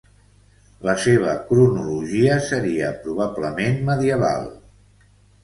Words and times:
La 0.87 0.95
seva 1.03 1.35
cronologia 1.49 2.39
seria 2.47 2.89
probablement 3.05 3.79
medieval. 3.93 4.51